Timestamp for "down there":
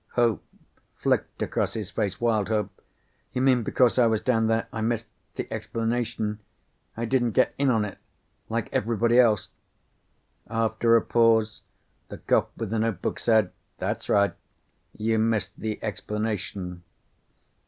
4.19-4.67